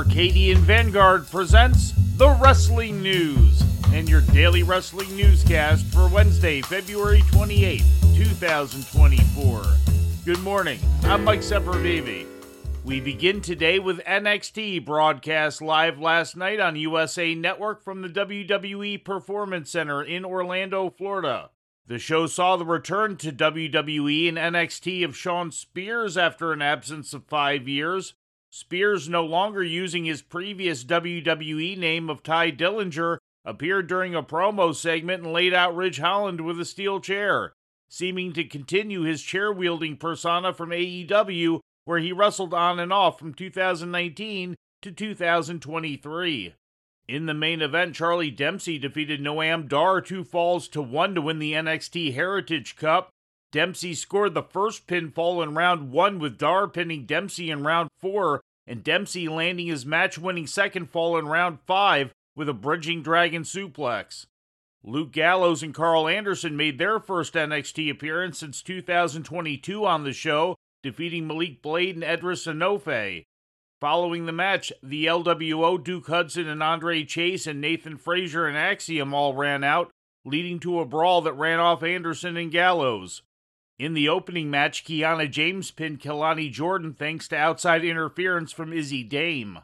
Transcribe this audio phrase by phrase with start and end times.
[0.00, 3.62] Arcadian Vanguard presents the Wrestling News
[3.92, 7.82] and your daily wrestling newscast for Wednesday, February 28,
[8.14, 9.62] 2024.
[10.24, 10.80] Good morning.
[11.02, 12.26] I'm Mike Sempervive.
[12.82, 19.04] We begin today with NXT broadcast live last night on USA Network from the WWE
[19.04, 21.50] Performance Center in Orlando, Florida.
[21.86, 27.12] The show saw the return to WWE and NXT of Shawn Spears after an absence
[27.12, 28.14] of five years.
[28.50, 34.74] Spears, no longer using his previous WWE name of Tye Dillinger, appeared during a promo
[34.74, 37.52] segment and laid out Ridge Holland with a steel chair,
[37.88, 43.20] seeming to continue his chair wielding persona from AEW, where he wrestled on and off
[43.20, 46.54] from 2019 to 2023.
[47.08, 51.38] In the main event, Charlie Dempsey defeated Noam Dar two falls to one to win
[51.38, 53.10] the NXT Heritage Cup.
[53.52, 58.40] Dempsey scored the first pinfall in round one, with Dar pinning Dempsey in round four,
[58.66, 63.42] and Dempsey landing his match winning second fall in round five with a bridging dragon
[63.42, 64.26] suplex.
[64.84, 70.56] Luke Gallows and Karl Anderson made their first NXT appearance since 2022 on the show,
[70.82, 73.24] defeating Malik Blade and Edris Enofe.
[73.80, 79.12] Following the match, the LWO Duke Hudson and Andre Chase and Nathan Frazer and Axiom
[79.12, 79.90] all ran out,
[80.24, 83.22] leading to a brawl that ran off Anderson and Gallows.
[83.80, 89.02] In the opening match, Kiana James pinned Kelani Jordan thanks to outside interference from Izzy
[89.02, 89.60] Dame.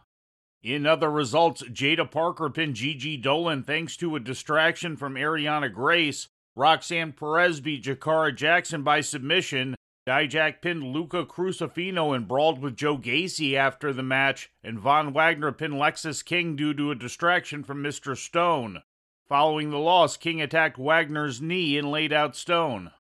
[0.63, 6.29] In other results, Jaida Parker pinned Gigi Dolan thanks to a distraction from Arianna Grace.
[6.55, 9.75] Roxanne Perez beat Jakara Jackson by submission.
[10.09, 15.53] Dijak pinned Luca Crucifino and brawled with Joe Gacy after the match, and Von Wagner
[15.53, 18.17] pinned Lexis King due to a distraction from Mr.
[18.17, 18.81] Stone.
[19.29, 22.93] Following the loss, King attacked Wagner's knee and laid out Stone.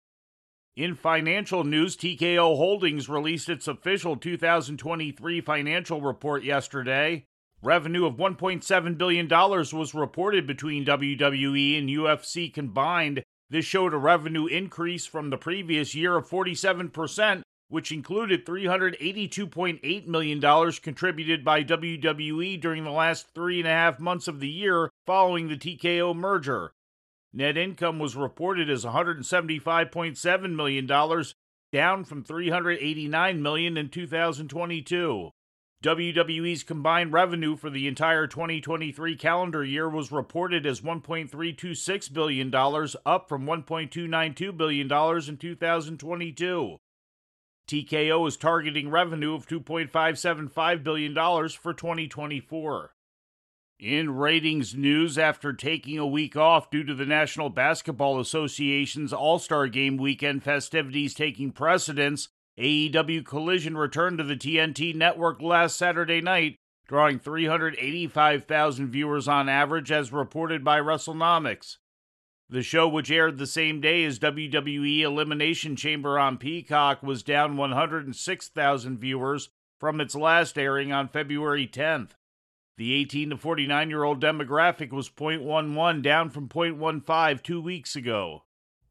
[0.76, 7.24] In financial news, TKO Holdings released its official 2023 financial report yesterday.
[7.62, 13.22] Revenue of $1.7 billion was reported between WWE and UFC combined.
[13.48, 20.72] This showed a revenue increase from the previous year of 47%, which included $382.8 million
[20.82, 25.48] contributed by WWE during the last three and a half months of the year following
[25.48, 26.72] the TKO merger.
[27.36, 30.86] Net income was reported as $175.7 million,
[31.70, 35.30] down from 389 million in 2022.
[35.84, 43.28] WWE's combined revenue for the entire 2023 calendar year was reported as $1.326 billion, up
[43.28, 44.90] from $1.292 billion
[45.28, 46.76] in 2022.
[47.68, 51.14] TKO is targeting revenue of $2.575 billion
[51.50, 52.95] for 2024.
[53.78, 59.38] In ratings news, after taking a week off due to the National Basketball Association's All
[59.38, 66.22] Star Game weekend festivities taking precedence, AEW Collision returned to the TNT network last Saturday
[66.22, 66.56] night,
[66.88, 71.76] drawing 385,000 viewers on average, as reported by WrestleNomics.
[72.48, 77.58] The show, which aired the same day as WWE Elimination Chamber on Peacock, was down
[77.58, 82.12] 106,000 viewers from its last airing on February 10th.
[82.78, 88.42] The 18 to 49 year old demographic was 0.11, down from 0.15 two weeks ago.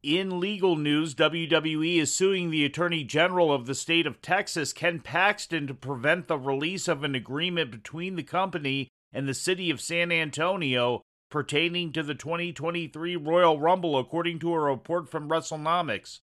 [0.02, 4.98] In legal news, WWE is suing the Attorney General of the state of Texas, Ken
[5.00, 9.80] Paxton, to prevent the release of an agreement between the company and the city of
[9.80, 16.20] San Antonio pertaining to the 2023 Royal Rumble, according to a report from WrestleNomics.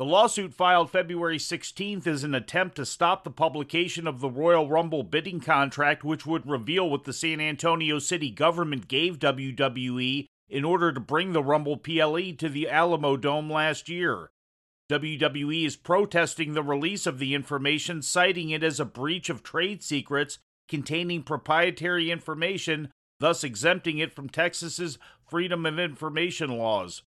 [0.00, 4.66] The lawsuit filed February 16th is an attempt to stop the publication of the Royal
[4.66, 10.64] Rumble bidding contract, which would reveal what the San Antonio city government gave WWE in
[10.64, 14.30] order to bring the Rumble PLE to the Alamodome last year.
[14.90, 19.82] WWE is protesting the release of the information, citing it as a breach of trade
[19.82, 22.88] secrets containing proprietary information,
[23.18, 24.96] thus exempting it from Texas's
[25.28, 27.02] Freedom of Information laws.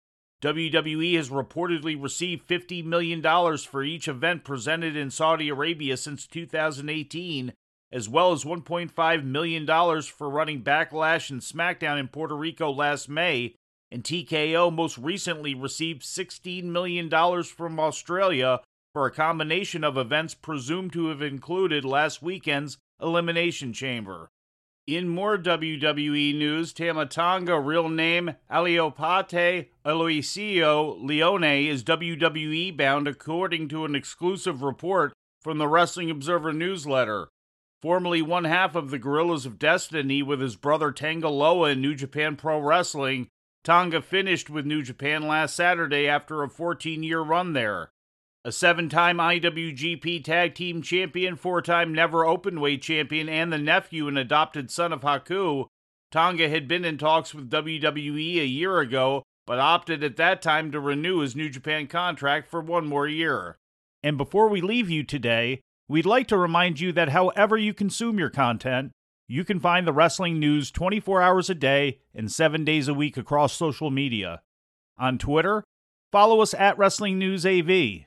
[0.41, 3.21] WWE has reportedly received $50 million
[3.59, 7.53] for each event presented in Saudi Arabia since 2018,
[7.91, 9.67] as well as $1.5 million
[10.03, 13.57] for running Backlash and SmackDown in Puerto Rico last May,
[13.91, 17.11] and TKO most recently received $16 million
[17.43, 18.61] from Australia
[18.93, 24.31] for a combination of events presumed to have included last weekend's Elimination Chamber.
[24.89, 33.69] In more WWE news, Tama Tonga, real name Alipate Aloisio Leone, is WWE bound according
[33.69, 35.13] to an exclusive report
[35.43, 37.29] from the Wrestling Observer newsletter.
[37.83, 41.95] Formerly one half of the Guerrillas of Destiny with his brother Tanga Loa in New
[41.95, 43.29] Japan Pro Wrestling,
[43.65, 47.91] Tonga finished with New Japan last Saturday after a 14 year run there.
[48.49, 54.09] A seven time IWGP Tag Team Champion, four time Never Openweight Champion, and the nephew
[54.09, 55.67] and adopted son of Haku,
[56.11, 60.73] Tonga had been in talks with WWE a year ago, but opted at that time
[60.73, 63.59] to renew his New Japan contract for one more year.
[64.03, 68.19] And before we leave you today, we'd like to remind you that however you consume
[68.19, 68.93] your content,
[69.27, 73.19] you can find the wrestling news 24 hours a day and 7 days a week
[73.19, 74.41] across social media.
[74.97, 75.65] On Twitter,
[76.11, 78.07] follow us at Wrestling News AV.